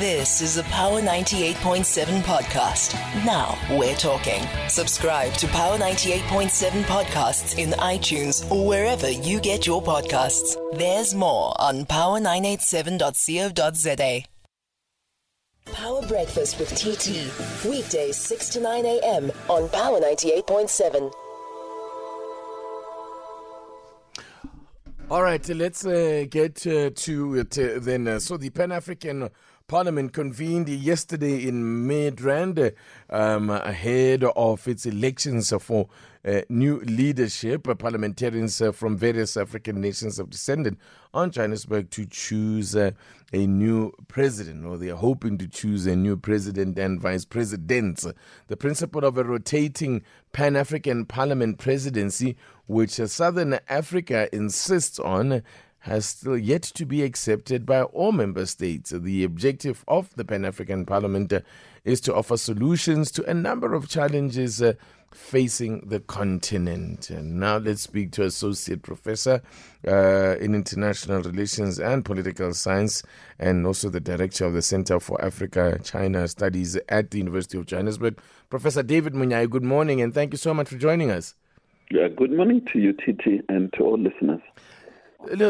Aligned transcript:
This 0.00 0.40
is 0.40 0.56
a 0.56 0.64
Power 0.64 1.00
98.7 1.00 2.22
podcast. 2.22 2.94
Now 3.24 3.56
we're 3.78 3.94
talking. 3.94 4.42
Subscribe 4.68 5.32
to 5.34 5.46
Power 5.46 5.78
98.7 5.78 6.82
podcasts 6.82 7.56
in 7.58 7.70
iTunes 7.78 8.50
or 8.50 8.66
wherever 8.66 9.08
you 9.08 9.38
get 9.38 9.68
your 9.68 9.80
podcasts. 9.80 10.56
There's 10.76 11.14
more 11.14 11.54
on 11.60 11.84
power987.co.za. 11.84 14.24
Power 15.72 16.02
Breakfast 16.08 16.58
with 16.58 16.70
TT. 16.70 17.30
Weekdays 17.64 18.16
6 18.16 18.48
to 18.48 18.58
9 18.60 18.86
a.m. 18.86 19.30
on 19.48 19.68
Power 19.68 20.00
98.7. 20.00 21.12
All 25.10 25.22
right, 25.22 25.46
let's 25.50 25.84
uh, 25.86 26.24
get 26.28 26.66
uh, 26.66 26.90
to 26.92 27.34
it 27.36 27.56
uh, 27.58 27.78
then. 27.78 28.08
Uh, 28.08 28.18
so 28.18 28.36
the 28.38 28.50
Pan 28.50 28.72
African 28.72 29.28
Parliament 29.66 30.12
convened 30.12 30.68
yesterday 30.68 31.48
in 31.48 31.88
Midrand 31.88 32.74
um, 33.08 33.48
ahead 33.48 34.22
of 34.22 34.68
its 34.68 34.84
elections 34.84 35.54
for 35.58 35.88
uh, 36.22 36.42
new 36.50 36.80
leadership. 36.80 37.66
Parliamentarians 37.78 38.60
uh, 38.60 38.72
from 38.72 38.98
various 38.98 39.38
African 39.38 39.80
nations 39.80 40.18
have 40.18 40.28
descended 40.28 40.76
on 41.14 41.30
Johannesburg 41.30 41.88
to 41.92 42.04
choose 42.04 42.76
uh, 42.76 42.90
a 43.32 43.46
new 43.46 43.90
president, 44.06 44.66
or 44.66 44.76
they 44.76 44.90
are 44.90 44.96
hoping 44.96 45.38
to 45.38 45.48
choose 45.48 45.86
a 45.86 45.96
new 45.96 46.18
president 46.18 46.78
and 46.78 47.00
vice 47.00 47.24
presidents. 47.24 48.06
The 48.48 48.56
principle 48.58 49.02
of 49.02 49.16
a 49.16 49.24
rotating 49.24 50.02
Pan 50.32 50.56
African 50.56 51.06
Parliament 51.06 51.56
presidency, 51.56 52.36
which 52.66 52.90
Southern 52.90 53.58
Africa 53.70 54.28
insists 54.30 54.98
on, 54.98 55.42
has 55.84 56.06
still 56.06 56.38
yet 56.38 56.62
to 56.62 56.86
be 56.86 57.02
accepted 57.02 57.66
by 57.66 57.82
all 57.82 58.10
member 58.10 58.46
states. 58.46 58.90
The 58.90 59.22
objective 59.22 59.84
of 59.86 60.14
the 60.16 60.24
Pan 60.24 60.46
African 60.46 60.86
Parliament 60.86 61.30
uh, 61.30 61.40
is 61.84 62.00
to 62.02 62.14
offer 62.14 62.38
solutions 62.38 63.10
to 63.12 63.24
a 63.24 63.34
number 63.34 63.74
of 63.74 63.86
challenges 63.86 64.62
uh, 64.62 64.72
facing 65.10 65.80
the 65.86 66.00
continent. 66.00 67.10
And 67.10 67.38
now 67.38 67.58
let's 67.58 67.82
speak 67.82 68.12
to 68.12 68.24
Associate 68.24 68.80
Professor 68.80 69.42
uh, 69.86 70.36
in 70.40 70.54
International 70.54 71.20
Relations 71.20 71.78
and 71.78 72.02
Political 72.02 72.54
Science, 72.54 73.02
and 73.38 73.66
also 73.66 73.90
the 73.90 74.00
Director 74.00 74.46
of 74.46 74.54
the 74.54 74.62
Center 74.62 74.98
for 74.98 75.22
Africa 75.22 75.78
China 75.84 76.26
Studies 76.28 76.78
at 76.88 77.10
the 77.10 77.18
University 77.18 77.58
of 77.58 77.66
Johannesburg, 77.66 78.18
Professor 78.48 78.82
David 78.82 79.12
Monyae. 79.12 79.50
Good 79.50 79.62
morning, 79.62 80.00
and 80.00 80.14
thank 80.14 80.32
you 80.32 80.38
so 80.38 80.54
much 80.54 80.68
for 80.70 80.78
joining 80.78 81.10
us. 81.10 81.34
Yeah, 81.90 82.08
good 82.08 82.32
morning 82.32 82.66
to 82.72 82.78
you, 82.78 82.94
TT, 82.94 83.44
and 83.50 83.70
to 83.74 83.84
all 83.84 83.98
listeners. 83.98 84.40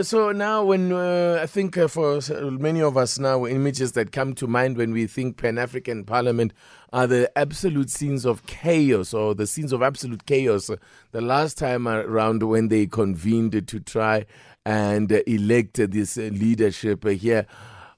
So 0.02 0.30
now, 0.30 0.64
when 0.64 0.92
uh, 0.92 1.40
I 1.42 1.46
think 1.46 1.76
uh, 1.76 1.88
for 1.88 2.20
many 2.42 2.80
of 2.80 2.96
us 2.96 3.18
now, 3.18 3.44
images 3.44 3.92
that 3.92 4.12
come 4.12 4.34
to 4.36 4.46
mind 4.46 4.76
when 4.76 4.92
we 4.92 5.08
think 5.08 5.36
Pan 5.36 5.58
African 5.58 6.04
Parliament 6.04 6.52
are 6.92 7.08
the 7.08 7.30
absolute 7.36 7.90
scenes 7.90 8.24
of 8.24 8.46
chaos 8.46 9.12
or 9.12 9.34
the 9.34 9.48
scenes 9.48 9.72
of 9.72 9.82
absolute 9.82 10.26
chaos. 10.26 10.70
The 11.10 11.20
last 11.20 11.58
time 11.58 11.88
around 11.88 12.44
when 12.44 12.68
they 12.68 12.86
convened 12.86 13.66
to 13.66 13.80
try 13.80 14.26
and 14.64 15.10
elect 15.26 15.74
this 15.74 16.16
leadership 16.16 17.04
here. 17.04 17.44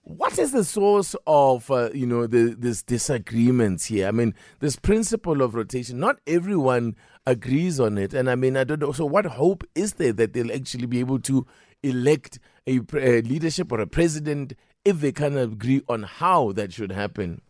What 0.02 0.38
is 0.38 0.52
the 0.52 0.64
source 0.64 1.14
of 1.26 1.70
uh, 1.70 1.90
you 1.92 2.06
know 2.06 2.26
the, 2.26 2.56
this 2.58 2.82
disagreements 2.82 3.86
here? 3.86 4.08
I 4.08 4.12
mean, 4.12 4.34
this 4.60 4.76
principle 4.76 5.42
of 5.42 5.54
rotation. 5.54 5.98
Not 5.98 6.20
everyone 6.26 6.96
agrees 7.26 7.80
on 7.80 7.98
it, 7.98 8.14
and 8.14 8.30
I 8.30 8.36
mean, 8.36 8.56
I 8.56 8.64
don't 8.64 8.80
know. 8.80 8.92
So, 8.92 9.04
what 9.04 9.26
hope 9.26 9.64
is 9.74 9.94
there 9.94 10.12
that 10.12 10.32
they'll 10.32 10.52
actually 10.52 10.86
be 10.86 11.00
able 11.00 11.18
to 11.20 11.44
elect 11.82 12.38
a, 12.66 12.80
a 12.94 13.22
leadership 13.22 13.72
or 13.72 13.80
a 13.80 13.86
president 13.86 14.54
if 14.84 15.00
they 15.00 15.12
can 15.12 15.36
agree 15.36 15.82
on 15.88 16.04
how 16.04 16.52
that 16.52 16.72
should 16.72 16.92
happen? 16.92 17.40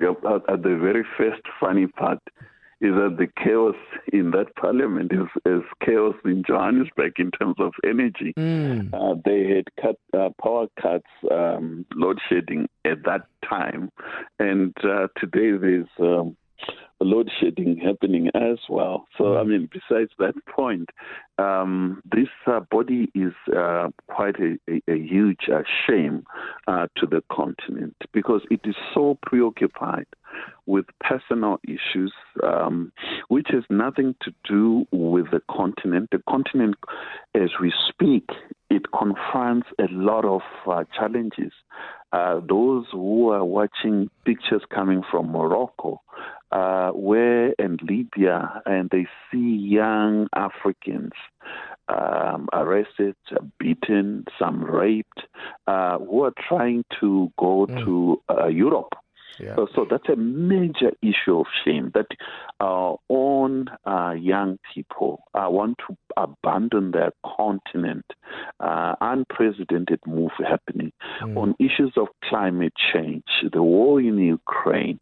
Yep, 0.00 0.24
at 0.48 0.62
the 0.62 0.76
very 0.76 1.04
first 1.16 1.42
funny 1.58 1.86
part 1.86 2.18
is 2.80 2.92
that 2.92 3.16
the 3.18 3.26
chaos 3.42 3.74
in 4.12 4.32
that 4.32 4.54
parliament 4.56 5.10
is, 5.10 5.28
is 5.46 5.62
chaos 5.84 6.14
in 6.26 6.42
Johannesburg 6.46 7.14
in 7.18 7.30
terms 7.30 7.56
of 7.58 7.72
energy. 7.84 8.34
Mm. 8.36 8.92
Uh, 8.92 9.18
they 9.24 9.48
had 9.48 9.64
cut 9.80 9.96
uh, 10.18 10.28
power 10.42 10.66
cuts, 10.80 11.06
um, 11.30 11.86
load 11.94 12.18
shedding 12.28 12.68
at 12.84 13.02
that 13.04 13.22
time, 13.48 13.90
and 14.38 14.74
uh, 14.84 15.08
today 15.18 15.56
there's 15.56 15.88
um, 16.00 16.36
load 17.04 17.30
shedding 17.40 17.76
happening 17.76 18.28
as 18.34 18.58
well. 18.68 19.06
So, 19.18 19.36
I 19.36 19.44
mean, 19.44 19.68
besides 19.72 20.10
that 20.18 20.34
point, 20.46 20.88
um, 21.38 22.02
this 22.10 22.28
uh, 22.46 22.60
body 22.70 23.10
is 23.14 23.32
uh, 23.54 23.88
quite 24.08 24.36
a, 24.40 24.56
a, 24.70 24.80
a 24.92 24.98
huge 24.98 25.48
uh, 25.52 25.62
shame 25.86 26.24
uh, 26.66 26.86
to 26.96 27.06
the 27.06 27.22
continent 27.30 27.96
because 28.12 28.42
it 28.50 28.60
is 28.64 28.74
so 28.94 29.18
preoccupied 29.22 30.06
with 30.66 30.86
personal 31.00 31.58
issues, 31.64 32.12
um, 32.42 32.92
which 33.28 33.48
has 33.50 33.62
nothing 33.70 34.14
to 34.22 34.32
do 34.48 34.86
with 34.90 35.30
the 35.30 35.40
continent. 35.50 36.08
The 36.10 36.22
continent, 36.28 36.76
as 37.34 37.50
we 37.60 37.72
speak, 37.88 38.28
it 38.68 38.82
confronts 38.92 39.68
a 39.78 39.86
lot 39.90 40.24
of 40.24 40.40
uh, 40.66 40.84
challenges. 40.96 41.52
Uh, 42.12 42.40
those 42.48 42.84
who 42.92 43.30
are 43.30 43.44
watching 43.44 44.10
pictures 44.24 44.62
coming 44.74 45.02
from 45.10 45.30
Morocco, 45.30 46.00
uh, 46.52 46.90
where 46.90 47.50
in 47.58 47.78
Libya, 47.82 48.62
and 48.66 48.88
they 48.90 49.06
see 49.30 49.56
young 49.56 50.28
Africans 50.34 51.12
um, 51.88 52.48
arrested, 52.52 53.16
beaten, 53.58 54.24
some 54.38 54.62
raped, 54.62 55.22
uh, 55.66 55.98
who 55.98 56.24
are 56.24 56.32
trying 56.48 56.84
to 57.00 57.32
go 57.38 57.66
mm. 57.66 57.84
to 57.84 58.22
uh, 58.28 58.46
Europe. 58.46 58.92
Yeah. 59.38 59.54
So, 59.56 59.68
so, 59.74 59.86
that's 59.88 60.08
a 60.08 60.16
major 60.16 60.92
issue 61.02 61.40
of 61.40 61.46
shame 61.62 61.92
that 61.94 62.06
our 62.60 62.98
own 63.10 63.66
uh, 63.86 64.12
young 64.18 64.58
people 64.74 65.22
uh, 65.34 65.46
want 65.48 65.76
to 65.86 65.96
abandon 66.16 66.92
their 66.92 67.12
continent. 67.36 68.04
Uh, 68.60 68.94
unprecedented 69.00 70.00
move 70.06 70.32
happening 70.38 70.92
Mm. 71.22 71.36
on 71.38 71.54
issues 71.58 71.92
of 71.96 72.08
climate 72.28 72.72
change, 72.92 73.24
the 73.52 73.62
war 73.62 74.00
in 74.00 74.18
Ukraine, 74.18 74.98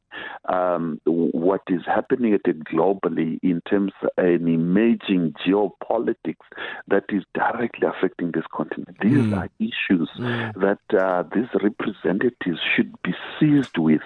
um, 0.49 1.01
what 1.07 1.63
is 1.69 1.81
happening 1.87 2.35
at 2.35 2.43
it 2.45 2.63
globally 2.65 3.39
in 3.43 3.61
terms 3.69 3.93
of 4.03 4.11
an 4.19 4.47
emerging 4.47 5.35
geopolitics 5.45 6.47
that 6.89 7.05
is 7.09 7.25
directly 7.35 7.87
affecting 7.89 8.31
this 8.33 8.45
continent. 8.53 8.97
These 9.01 9.25
Mm. 9.27 9.37
are 9.39 9.49
issues 9.59 10.11
Mm. 10.19 10.53
that 10.65 10.85
uh, 11.05 11.23
these 11.35 11.49
representatives 11.69 12.61
should 12.75 12.93
be 13.03 13.15
seized 13.39 13.77
with, 13.79 14.03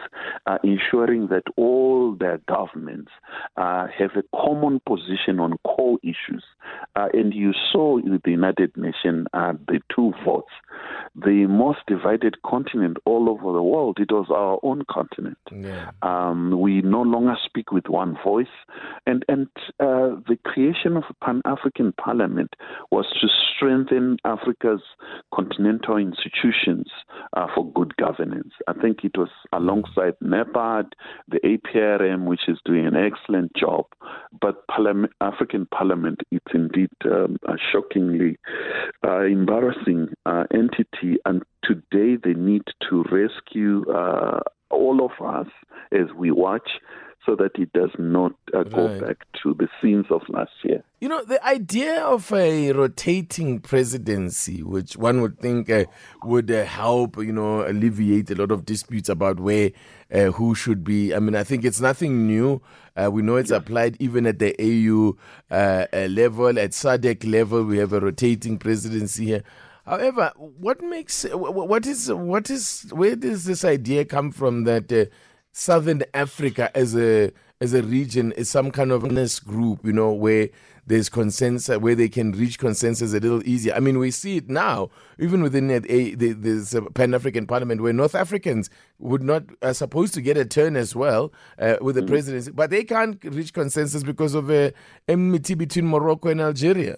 uh, 0.49 0.57
ensuring 0.65 1.29
that 1.29 1.43
all 1.57 2.17
their 2.19 2.39
governments 2.49 3.11
uh, 3.57 3.87
have 3.97 4.11
a 4.17 4.25
common 4.35 4.81
position 4.87 5.39
on 5.39 5.59
core 5.67 5.99
issues. 6.03 6.43
Uh, 6.97 7.09
and 7.13 7.35
you 7.35 7.53
saw 7.71 7.97
with 7.97 8.23
the 8.25 8.31
United 8.31 8.75
Nations 8.77 9.27
uh, 9.35 9.53
the 9.67 9.81
two 9.95 10.13
votes. 10.25 10.51
The 11.15 11.47
most 11.47 11.81
divided 11.87 12.37
continent 12.43 12.97
all 13.05 13.29
over 13.29 13.53
the 13.53 13.63
world, 13.63 13.99
it 14.01 14.11
was 14.11 14.27
our 14.31 14.59
own 14.63 14.85
continent. 14.91 15.39
Yeah. 15.53 15.91
Um, 16.03 16.59
we 16.61 16.81
no 16.81 17.03
longer 17.03 17.37
speak 17.45 17.71
with 17.71 17.89
one 17.89 18.17
voice. 18.25 18.47
And, 19.07 19.25
and 19.29 19.49
uh, 19.81 20.17
the 20.29 20.39
creation 20.45 20.97
of 20.97 21.05
a 21.11 21.25
Pan 21.25 21.43
African 21.45 21.93
Parliament 21.93 22.55
was 22.91 23.07
to 23.21 23.29
strengthen 23.55 24.19
Africa's 24.25 24.83
continental 25.35 25.97
institutions 25.97 26.89
uh, 27.37 27.47
for 27.55 27.71
good 27.73 27.97
governance. 27.97 28.53
I 28.67 28.73
think 28.75 29.05
it 29.05 29.19
was 29.19 29.31
alongside 29.53 30.15
NEPAD, 30.39 30.93
the 31.29 31.41
APRM, 31.41 32.25
which 32.25 32.49
is 32.49 32.59
doing 32.65 32.87
an 32.87 32.97
excellent 32.97 33.55
job. 33.55 33.87
But 34.41 34.67
Parliament, 34.69 35.13
African 35.21 35.67
Parliament, 35.67 36.21
it's 36.31 36.53
indeed 36.55 36.91
um, 37.05 37.37
a 37.47 37.55
shockingly 37.73 38.39
uh, 39.07 39.23
embarrassing 39.23 40.09
uh, 40.27 40.45
entity. 40.53 41.19
And 41.25 41.43
today 41.63 42.17
they 42.23 42.35
need 42.35 42.63
to 42.89 43.05
rescue 43.11 43.85
uh, 43.91 44.41
all 44.71 45.05
of 45.05 45.13
us 45.25 45.49
as 45.93 46.07
we 46.17 46.31
watch 46.31 46.71
so 47.29 47.37
that 47.37 47.51
it 47.57 47.71
does 47.75 47.91
not 47.99 48.33
uh, 48.55 48.63
go 48.63 48.87
Right. 48.87 49.01
back 49.03 49.27
to 49.43 49.53
the 49.53 49.69
scenes 49.83 50.07
of 50.11 50.23
last 50.31 50.53
year. 50.65 50.83
You 51.03 51.11
know, 51.11 51.23
the 51.23 51.45
idea 51.47 52.01
of 52.03 52.33
a 52.33 52.73
rotating 52.73 53.61
presidency, 53.61 54.63
which 54.63 54.97
one 54.97 55.21
would 55.21 55.39
think 55.39 55.69
uh, 55.69 55.85
would 56.25 56.51
uh, 56.51 56.65
help, 56.65 57.19
you 57.19 57.33
know, 57.33 57.67
alleviate 57.69 58.31
a 58.31 58.35
lot 58.35 58.51
of 58.51 58.65
disputes 58.65 59.11
about 59.11 59.41
where 59.41 59.73
uh, 60.13 60.31
who 60.33 60.55
should 60.55 60.83
be. 60.85 61.15
I 61.15 61.19
mean, 61.19 61.37
I 61.37 61.45
think 61.45 61.67
it's 61.67 61.81
nothing 61.83 62.27
new. 62.27 62.63
Uh, 62.97 63.11
we 63.13 63.21
know 63.21 63.37
it's 63.37 63.51
applied 63.51 63.99
even 64.01 64.27
at 64.27 64.39
the 64.39 64.57
AU 64.59 65.17
uh, 65.55 65.87
level, 66.09 66.49
at 66.59 66.71
SADC 66.71 67.31
level. 67.31 67.63
We 67.63 67.77
have 67.77 67.93
a 67.93 68.01
rotating 68.01 68.57
presidency 68.59 69.27
here. 69.27 69.43
However, 69.85 70.33
what 70.37 70.81
makes 70.83 71.25
wh- 71.25 71.33
wh- 71.53 71.69
what 71.69 71.87
is 71.87 72.11
what 72.13 72.49
is 72.51 72.87
where 72.91 73.17
does 73.17 73.45
this 73.45 73.65
idea 73.65 74.05
come 74.07 74.33
from 74.33 74.65
that 74.65 74.91
uh, 74.93 75.05
Southern 75.53 76.03
Africa 76.15 76.71
as 76.77 76.97
a 76.97 77.33
as 77.61 77.75
a 77.75 77.83
region 77.83 78.33
is 78.33 78.49
some 78.49 78.71
kind 78.71 78.93
of 78.93 79.03
group, 79.45 79.85
you 79.85 79.93
know, 79.93 80.13
where 80.13 80.49
there's 80.87 81.09
consensus, 81.09 81.77
where 81.79 81.95
they 81.95 82.09
can 82.09 82.33
reach 82.33 82.59
consensus 82.59 83.13
a 83.13 83.21
little 83.21 83.47
easier. 83.47 83.75
I 83.75 83.81
mean, 83.81 83.99
we 83.99 84.11
see 84.11 84.37
it 84.37 84.49
now, 84.49 84.91
even 85.19 85.43
within 85.43 85.71
a, 85.71 85.81
the, 85.81 86.33
this 86.33 86.75
Pan 86.95 87.15
African 87.15 87.47
Parliament, 87.47 87.81
where 87.83 87.93
North 87.93 88.15
Africans 88.15 88.71
would 88.99 89.23
not 89.23 89.43
are 89.61 89.75
supposed 89.75 90.15
to 90.15 90.23
get 90.23 90.37
a 90.37 90.45
turn 90.45 90.77
as 90.77 90.95
well 90.95 91.33
uh, 91.59 91.77
with 91.81 91.97
the 91.97 92.03
mm-hmm. 92.03 92.11
presidency, 92.11 92.51
but 92.53 92.71
they 92.71 92.85
can't 92.85 93.23
reach 93.25 93.53
consensus 93.53 94.03
because 94.03 94.35
of 94.35 94.51
uh, 94.51 94.71
enmity 95.09 95.55
between 95.55 95.87
Morocco 95.87 96.29
and 96.29 96.41
Algeria. 96.41 96.97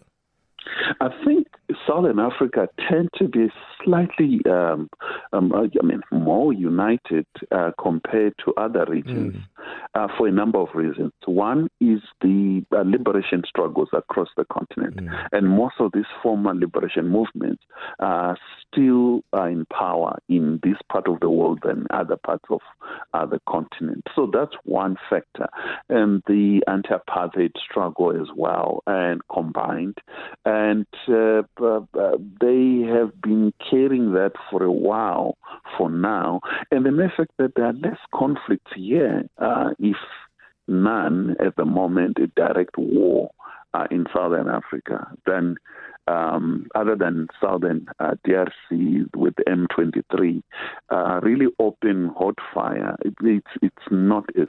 I 1.00 1.08
think 1.24 1.46
Southern 1.86 2.18
Africa 2.18 2.68
tend 2.88 3.10
to 3.16 3.28
be 3.28 3.48
slightly, 3.82 4.40
um, 4.50 4.88
um, 5.32 5.52
I 5.54 5.84
mean, 5.84 6.02
more 6.10 6.52
united 6.52 7.26
uh, 7.50 7.70
compared 7.80 8.34
to 8.44 8.52
other 8.56 8.84
regions 8.88 9.36
mm. 9.36 9.42
uh, 9.94 10.08
for 10.16 10.28
a 10.28 10.32
number 10.32 10.58
of 10.58 10.68
reasons. 10.74 11.12
One 11.26 11.68
is 11.80 12.00
the 12.20 12.64
uh, 12.72 12.82
liberation 12.84 13.42
struggles 13.48 13.88
across 13.92 14.28
the 14.36 14.44
continent, 14.44 14.96
mm. 14.96 15.28
and 15.32 15.48
most 15.48 15.74
of 15.78 15.92
these 15.92 16.04
former 16.22 16.54
liberation 16.54 17.08
movements 17.08 17.62
are 17.98 18.36
still 18.66 19.22
in 19.34 19.66
power 19.72 20.18
in 20.28 20.60
this 20.62 20.76
part 20.90 21.08
of 21.08 21.20
the 21.20 21.30
world 21.30 21.60
than 21.64 21.86
other 21.90 22.16
parts 22.16 22.44
of 22.50 23.30
the 23.30 23.40
continent. 23.48 24.02
So 24.14 24.30
that's 24.32 24.54
one 24.64 24.96
factor, 25.08 25.48
and 25.88 26.22
the 26.26 26.62
anti-apartheid 26.66 27.52
struggle 27.58 28.10
as 28.10 28.28
well, 28.36 28.82
and 28.86 29.20
combined, 29.32 29.98
and 30.50 30.86
uh, 31.08 31.42
uh, 31.64 32.16
they 32.40 32.82
have 32.92 33.12
been 33.22 33.52
carrying 33.70 34.12
that 34.14 34.32
for 34.50 34.64
a 34.64 34.72
while 34.72 35.36
for 35.76 35.88
now. 35.88 36.40
And 36.70 36.84
the 36.84 36.90
mere 36.90 37.12
fact 37.16 37.32
that 37.38 37.52
there 37.54 37.66
are 37.66 37.72
less 37.72 37.98
conflicts 38.12 38.72
here, 38.74 39.22
uh, 39.38 39.70
if 39.78 39.96
none 40.66 41.36
at 41.44 41.54
the 41.56 41.64
moment, 41.64 42.18
a 42.18 42.26
direct 42.28 42.76
war 42.76 43.30
uh, 43.74 43.86
in 43.90 44.06
Southern 44.12 44.48
Africa, 44.48 45.12
then 45.26 45.56
um, 46.06 46.66
other 46.74 46.96
than 46.96 47.28
southern 47.40 47.86
uh, 47.98 48.14
DRC 48.26 49.14
with 49.14 49.34
M23, 49.48 50.42
uh, 50.90 51.20
really 51.22 51.46
open 51.58 52.10
hot 52.16 52.36
fire. 52.52 52.96
It, 53.04 53.14
it's 53.22 53.46
it's 53.62 53.86
not 53.90 54.24
as 54.40 54.48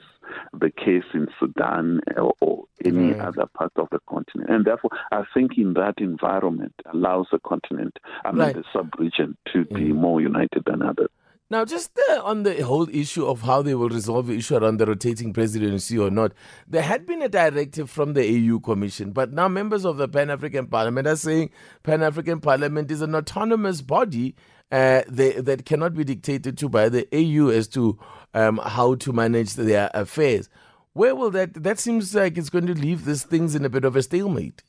the 0.54 0.72
case 0.72 1.04
in 1.14 1.28
Sudan 1.40 2.02
or, 2.18 2.34
or 2.42 2.64
any 2.84 3.12
right. 3.12 3.22
other 3.22 3.46
part 3.54 3.72
of 3.76 3.88
the 3.92 4.00
continent, 4.10 4.50
and 4.50 4.66
therefore 4.66 4.92
I 5.12 5.24
think 5.34 5.58
in 5.58 5.74
that 5.74 5.96
environment 5.98 6.74
allows 6.92 7.28
the 7.32 7.40
continent, 7.40 7.98
I 8.26 8.32
mean 8.32 8.40
right. 8.40 8.56
the 8.56 8.64
sub-region, 8.74 9.38
to 9.54 9.66
mm. 9.66 9.76
be 9.76 9.92
more 9.94 10.22
united 10.22 10.64
than 10.66 10.82
others. 10.82 11.10
Now, 11.52 11.66
just 11.66 12.00
uh, 12.10 12.22
on 12.24 12.44
the 12.44 12.64
whole 12.64 12.88
issue 12.96 13.26
of 13.26 13.42
how 13.42 13.62
they 13.62 13.76
will 13.76 13.90
resolve 13.90 14.28
the 14.28 14.38
issue 14.38 14.56
around 14.56 14.78
the 14.78 14.86
rotating 14.86 15.34
presidency 15.34 15.98
or 15.98 16.10
not, 16.10 16.32
there 16.66 16.82
had 16.82 17.06
been 17.06 17.22
a 17.22 17.28
directive 17.28 17.90
from 17.90 18.14
the 18.14 18.22
AU 18.24 18.62
Commission, 18.62 19.12
but 19.12 19.34
now 19.34 19.50
members 19.50 19.84
of 19.84 19.98
the 19.98 20.08
Pan 20.08 20.30
African 20.30 20.68
Parliament 20.68 21.08
are 21.10 21.18
saying 21.18 21.50
Pan 21.84 22.04
African 22.04 22.40
Parliament 22.40 22.90
is 22.90 23.02
an 23.02 23.14
autonomous 23.14 23.82
body 23.82 24.34
uh, 24.72 25.02
they, 25.10 25.34
that 25.34 25.66
cannot 25.66 25.94
be 25.94 26.06
dictated 26.06 26.58
to 26.58 26.70
by 26.70 26.88
the 26.88 27.06
AU 27.12 27.50
as 27.50 27.68
to 27.68 28.00
um, 28.34 28.62
how 28.64 28.96
to 28.96 29.12
manage 29.12 29.56
their 29.56 29.92
affairs. 29.94 30.48
Where 30.94 31.16
will 31.16 31.32
that? 31.32 31.54
That 31.62 31.80
seems 31.80 32.16
like 32.16 32.38
it's 32.38 32.50
going 32.50 32.68
to 32.68 32.76
leave 32.76 33.04
these 33.04 33.24
things 33.24 33.56
in 33.56 33.66
a 33.66 33.70
bit 33.70 33.84
of 33.84 33.98
a 33.98 34.04
stalemate. 34.04 34.64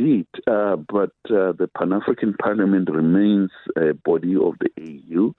Indeed, 0.00 0.26
uh, 0.46 0.76
but 0.76 1.12
uh, 1.26 1.52
the 1.52 1.68
Pan 1.76 1.92
African 1.92 2.34
Parliament 2.40 2.88
remains 2.90 3.50
a 3.76 3.92
body 3.92 4.34
of 4.34 4.54
the 4.58 4.70
AU. 4.80 5.34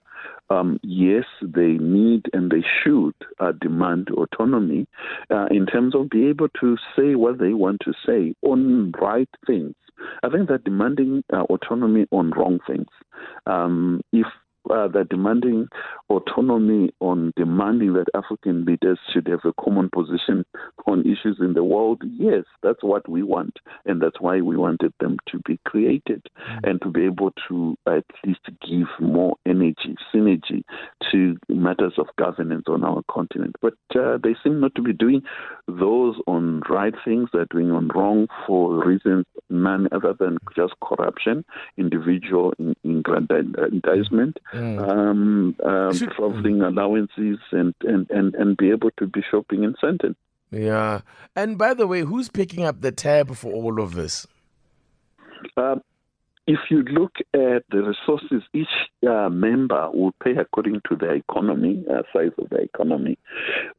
Um, 0.54 0.78
yes, 0.84 1.24
they 1.42 1.78
need 1.78 2.26
and 2.32 2.50
they 2.50 2.64
should 2.82 3.14
uh, 3.40 3.52
demand 3.60 4.10
autonomy 4.10 4.86
uh, 5.30 5.46
in 5.50 5.66
terms 5.66 5.96
of 5.96 6.10
be 6.10 6.28
able 6.28 6.48
to 6.60 6.76
say 6.96 7.16
what 7.16 7.40
they 7.40 7.54
want 7.54 7.80
to 7.84 7.92
say 8.06 8.36
on 8.42 8.92
right 9.00 9.28
things. 9.46 9.74
I 10.22 10.28
think 10.28 10.48
that 10.48 10.62
demanding 10.62 11.24
uh, 11.32 11.42
autonomy 11.42 12.06
on 12.12 12.30
wrong 12.30 12.60
things. 12.66 12.86
Um, 13.46 14.00
if 14.12 14.26
uh, 14.70 14.88
they're 14.88 15.04
demanding 15.04 15.68
autonomy 16.08 16.92
on 17.00 17.32
demanding 17.36 17.94
that 17.94 18.06
African 18.14 18.64
leaders 18.64 18.98
should 19.12 19.26
have 19.26 19.40
a 19.44 19.52
common 19.60 19.90
position 19.90 20.44
on 20.86 21.00
issues 21.00 21.38
in 21.40 21.54
the 21.54 21.64
world. 21.64 22.02
Yes, 22.18 22.44
that's 22.62 22.82
what 22.82 23.08
we 23.08 23.22
want, 23.22 23.58
and 23.84 24.00
that's 24.00 24.20
why 24.20 24.40
we 24.40 24.56
wanted 24.56 24.92
them 25.00 25.18
to 25.28 25.38
be 25.46 25.58
created 25.64 26.22
mm-hmm. 26.38 26.68
and 26.68 26.82
to 26.82 26.90
be 26.90 27.04
able 27.04 27.32
to 27.48 27.76
at 27.86 28.04
least 28.24 28.40
give 28.68 28.88
more 29.00 29.36
energy, 29.46 29.96
synergy 30.14 30.62
to 31.10 31.36
matters 31.48 31.94
of 31.98 32.06
governance 32.18 32.64
on 32.68 32.84
our 32.84 33.02
continent. 33.10 33.56
But 33.60 33.74
uh, 33.94 34.18
they 34.22 34.34
seem 34.42 34.60
not 34.60 34.74
to 34.76 34.82
be 34.82 34.92
doing 34.92 35.22
those 35.68 36.16
on 36.26 36.62
right 36.68 36.94
things, 37.04 37.28
they're 37.32 37.46
doing 37.50 37.70
on 37.70 37.88
wrong 37.94 38.28
for 38.46 38.84
reasons 38.84 39.26
none 39.50 39.88
other 39.92 40.14
than 40.18 40.38
just 40.56 40.74
corruption, 40.82 41.44
individual 41.76 42.52
aggrandizement 42.84 44.38
mm. 44.54 44.88
um, 44.88 45.54
um, 45.64 45.92
traveling 46.16 46.58
mm. 46.58 46.68
allowances, 46.68 47.38
and, 47.52 47.74
and, 47.82 48.10
and, 48.10 48.34
and 48.34 48.56
be 48.56 48.70
able 48.70 48.90
to 48.98 49.06
be 49.06 49.22
shopping 49.30 49.64
in 49.64 49.74
Sandton. 49.82 50.14
Yeah. 50.52 51.00
And 51.34 51.56
by 51.56 51.74
the 51.74 51.86
way, 51.86 52.00
who's 52.00 52.28
picking 52.28 52.64
up 52.64 52.82
the 52.82 52.92
tab 52.92 53.34
for 53.34 53.52
all 53.52 53.80
of 53.80 53.94
this? 53.94 54.26
Uh, 55.56 55.76
if 56.46 56.58
you 56.70 56.82
look 56.82 57.12
at 57.34 57.64
the 57.70 57.82
resources, 57.82 58.42
each 58.52 58.66
uh, 59.08 59.28
member 59.28 59.90
will 59.92 60.12
pay 60.22 60.32
according 60.32 60.80
to 60.88 60.96
their 60.96 61.14
economy, 61.14 61.84
uh, 61.90 62.02
size 62.12 62.32
of 62.38 62.50
the 62.50 62.58
economy, 62.58 63.16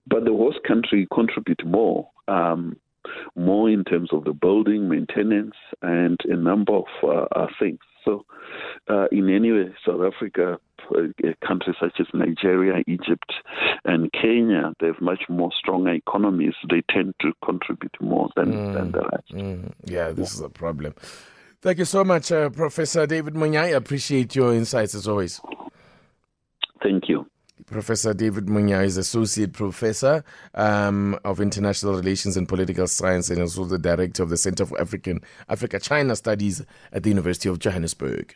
but 0.08 0.26
the 0.26 0.32
host 0.32 0.60
country 0.68 1.08
contribute 1.14 1.66
more. 1.66 2.10
Um, 2.28 2.78
more 3.36 3.70
in 3.70 3.84
terms 3.84 4.10
of 4.14 4.24
the 4.24 4.32
building, 4.32 4.88
maintenance, 4.88 5.56
and 5.82 6.18
a 6.24 6.38
number 6.38 6.74
of 6.74 6.86
uh, 7.04 7.26
uh 7.38 7.48
things. 7.60 7.80
So, 8.06 8.26
uh, 8.90 9.08
in 9.12 9.30
any 9.30 9.52
way, 9.52 9.74
South 9.86 10.02
Africa, 10.02 10.58
countries 11.46 11.76
such 11.80 12.00
as 12.00 12.08
Nigeria, 12.14 12.84
Egypt, 12.88 13.34
and 13.86 14.12
Kenya, 14.14 14.74
they 14.80 14.88
have 14.88 15.02
much 15.02 15.24
more 15.30 15.52
stronger 15.58 15.92
economies. 15.92 16.54
They 16.70 16.84
tend 16.90 17.16
to 17.22 17.34
contribute 17.44 17.96
more 18.02 18.30
than, 18.36 18.54
mm, 18.54 18.74
than 18.74 18.92
the 18.92 19.02
rest. 19.02 19.34
Mm, 19.34 19.72
yeah, 19.86 20.12
this 20.12 20.34
is 20.34 20.42
a 20.42 20.50
problem. 20.50 20.94
Thank 21.62 21.78
you 21.78 21.86
so 21.86 22.04
much, 22.04 22.32
uh, 22.32 22.50
Professor 22.50 23.08
David 23.08 23.36
Monyae. 23.36 23.60
I 23.60 23.68
appreciate 23.70 24.36
your 24.36 24.54
insights 24.54 24.96
as 24.96 25.08
always. 25.08 25.40
Thank 26.82 27.08
you. 27.08 27.26
Professor 27.66 28.14
David 28.14 28.48
Monyae 28.48 28.86
is 28.86 28.98
Associate 28.98 29.52
Professor 29.52 30.24
um, 30.54 31.18
of 31.24 31.40
International 31.40 31.96
Relations 31.96 32.36
and 32.36 32.48
Political 32.48 32.88
Science 32.88 33.30
and 33.30 33.40
also 33.42 33.64
the 33.64 33.80
Director 33.80 34.24
of 34.24 34.30
the 34.30 34.38
Center 34.38 34.66
for 34.66 34.80
African 34.80 35.22
Africa 35.48 35.80
China 35.80 36.16
Studies 36.16 36.66
at 36.92 37.04
the 37.04 37.10
University 37.10 37.48
of 37.48 37.60
Johannesburg. 37.60 38.36